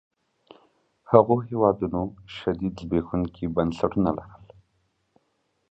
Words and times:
هغو 1.11 1.35
هېوادونو 1.47 2.01
شدید 2.35 2.73
زبېښونکي 2.81 3.45
بنسټونه 3.55 4.09
يې 4.11 4.15
لرل. 4.17 4.45